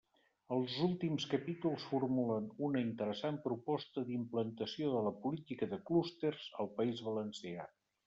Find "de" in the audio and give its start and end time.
4.97-5.07, 5.77-5.83